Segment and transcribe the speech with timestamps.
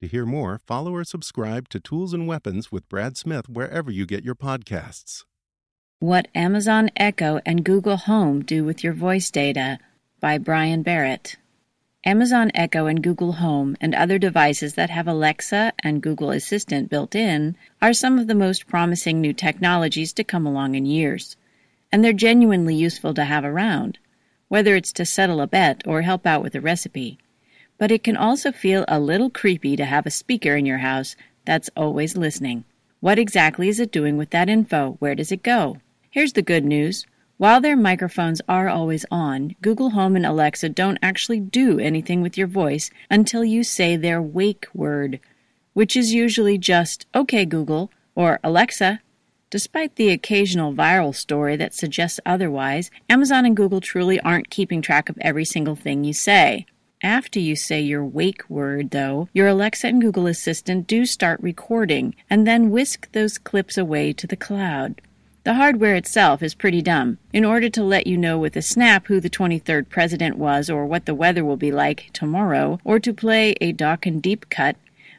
[0.00, 4.06] To hear more, follow or subscribe to Tools and Weapons with Brad Smith wherever you
[4.06, 5.24] get your podcasts.
[5.98, 9.78] What Amazon Echo and Google Home Do with Your Voice Data
[10.18, 11.36] by Brian Barrett.
[12.02, 17.14] Amazon Echo and Google Home and other devices that have Alexa and Google Assistant built
[17.14, 21.36] in are some of the most promising new technologies to come along in years.
[21.92, 23.98] And they're genuinely useful to have around,
[24.48, 27.18] whether it's to settle a bet or help out with a recipe.
[27.80, 31.16] But it can also feel a little creepy to have a speaker in your house
[31.46, 32.64] that's always listening.
[33.00, 34.96] What exactly is it doing with that info?
[34.98, 35.78] Where does it go?
[36.10, 37.06] Here's the good news.
[37.38, 42.36] While their microphones are always on, Google Home and Alexa don't actually do anything with
[42.36, 45.18] your voice until you say their wake word,
[45.72, 49.00] which is usually just, OK, Google, or Alexa.
[49.48, 55.08] Despite the occasional viral story that suggests otherwise, Amazon and Google truly aren't keeping track
[55.08, 56.66] of every single thing you say.
[57.02, 62.14] After you say your wake word, though, your Alexa and Google Assistant do start recording
[62.28, 65.00] and then whisk those clips away to the cloud.
[65.44, 67.16] The hardware itself is pretty dumb.
[67.32, 70.84] In order to let you know with a snap who the 23rd president was or
[70.84, 74.76] what the weather will be like tomorrow, or to play a Dock and Deep cut,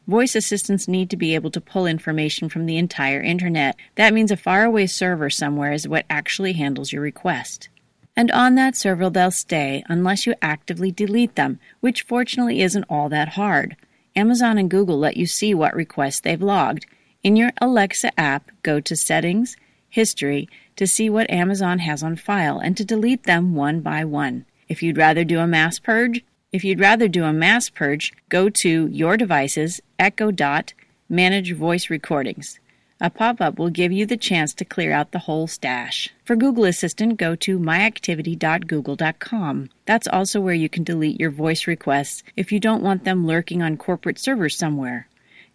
[0.07, 3.75] voice assistants need to be able to pull information from the entire internet.
[3.95, 7.69] That means a faraway server somewhere is what actually handles your request.
[8.15, 13.09] And on that server they'll stay unless you actively delete them, which fortunately isn't all
[13.09, 13.75] that hard.
[14.15, 16.85] Amazon and Google let you see what requests they've logged.
[17.23, 19.55] In your Alexa app, go to Settings,
[19.89, 24.45] history to see what Amazon has on file and to delete them one by one.
[24.67, 28.49] If you'd rather do a mass purge, if you'd rather do a mass purge, go
[28.49, 30.73] to Your Devices, Echo Dot,
[31.07, 32.59] Manage Voice Recordings.
[33.03, 36.09] A pop up will give you the chance to clear out the whole stash.
[36.23, 39.69] For Google Assistant, go to myactivity.google.com.
[39.87, 43.63] That's also where you can delete your voice requests if you don't want them lurking
[43.63, 45.07] on corporate servers somewhere.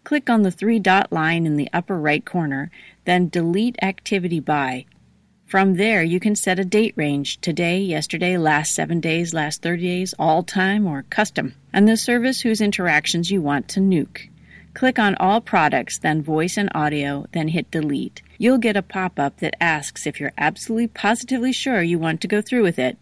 [0.03, 2.69] Click on the three dot line in the upper right corner,
[3.05, 4.83] then Delete Activity By.
[5.45, 9.83] From there, you can set a date range today, yesterday, last seven days, last 30
[9.83, 14.27] days, all time, or custom, and the service whose interactions you want to nuke.
[14.77, 18.21] Click on All Products, then Voice and Audio, then hit Delete.
[18.37, 22.27] You'll get a pop up that asks if you're absolutely positively sure you want to
[22.27, 22.95] go through with it.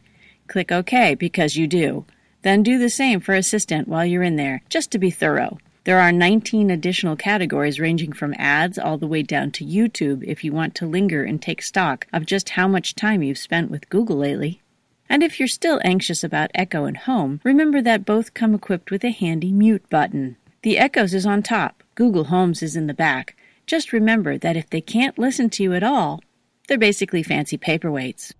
[0.47, 2.05] Click OK because you do.
[2.43, 5.57] Then do the same for Assistant while you're in there, just to be thorough.
[5.83, 10.45] There are 19 additional categories ranging from ads all the way down to YouTube if
[10.45, 13.89] you want to linger and take stock of just how much time you've spent with
[13.89, 14.61] Google lately.
[15.09, 19.03] And if you're still anxious about Echo and Home, remember that both come equipped with
[19.03, 20.37] a handy mute button.
[20.65, 23.37] The Echoes is on top, Google Homes is in the back.
[23.67, 26.23] Just remember that if they can't listen to you at all,
[26.67, 28.33] they're basically fancy paperweights.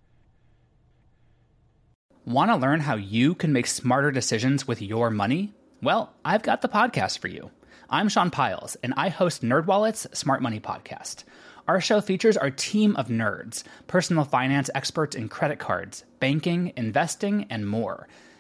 [2.26, 5.54] Want to learn how you can make smarter decisions with your money?
[5.84, 7.52] Well, I've got the podcast for you.
[7.92, 11.26] I'm Sean Pyles, and I host NerdWallet's Smart Money Podcast.
[11.68, 17.46] Our show features our team of nerds, personal finance experts in credit cards, banking, investing,
[17.52, 18.08] and more.